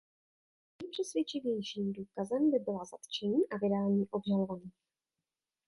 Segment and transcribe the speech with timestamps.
[0.83, 4.73] Nejpřesvědčivějším důkazem by byla zatčení a vydání obžalovaných.